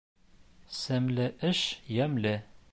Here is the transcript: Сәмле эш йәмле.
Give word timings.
Сәмле 0.77 1.29
эш 1.53 1.63
йәмле. 1.99 2.37